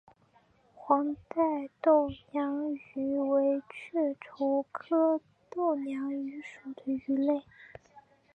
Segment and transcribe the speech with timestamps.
[0.73, 7.43] 黄带豆娘鱼为雀鲷科豆娘鱼属的鱼类。